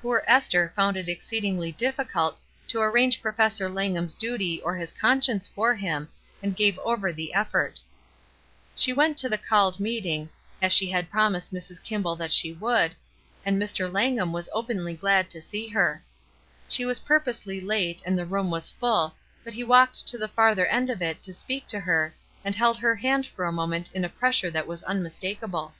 Poor 0.00 0.22
Esther 0.28 0.72
found 0.76 0.96
it 0.96 1.08
exceedingly 1.08 1.72
difficult 1.72 2.38
to 2.68 2.78
arrange 2.80 3.20
Professor 3.20 3.68
Langham's 3.68 4.14
duty 4.14 4.62
or 4.62 4.76
his 4.76 4.92
con 4.92 5.20
science 5.20 5.48
for 5.48 5.74
him, 5.74 6.08
and 6.40 6.54
gave 6.54 6.78
over 6.78 7.12
the 7.12 7.34
effort. 7.34 7.80
She 8.76 8.92
went 8.92 9.18
to 9.18 9.28
the 9.28 9.36
called 9.36 9.80
meeting, 9.80 10.28
as 10.62 10.72
she 10.72 10.88
had 10.90 11.10
promised 11.10 11.52
Mrs. 11.52 11.82
Kimball 11.82 12.14
that 12.14 12.30
she 12.30 12.52
would, 12.52 12.94
and 13.44 13.60
Mr. 13.60 13.92
Langham 13.92 14.32
was 14.32 14.48
openly 14.52 14.94
glad 14.94 15.28
to 15.30 15.42
see 15.42 15.66
her. 15.66 16.00
She 16.68 16.84
was 16.84 17.00
purposely 17.00 17.60
late 17.60 18.00
and 18.06 18.16
the 18.16 18.26
room 18.26 18.52
was 18.52 18.70
full, 18.70 19.16
but 19.42 19.54
he 19.54 19.64
walked 19.64 20.06
to 20.06 20.16
the 20.16 20.28
farther 20.28 20.66
end 20.66 20.90
of 20.90 21.02
it 21.02 21.24
to 21.24 21.34
speak 21.34 21.66
to 21.66 21.80
her, 21.80 22.14
and 22.44 22.54
held 22.54 22.78
her 22.78 22.94
hand 22.94 23.26
for 23.26 23.46
a 23.46 23.50
moment 23.52 23.90
in 23.96 24.04
a 24.04 24.08
press 24.08 24.42
ure 24.44 24.50
that 24.52 24.68
was 24.68 24.84
unmistakable. 24.84 25.74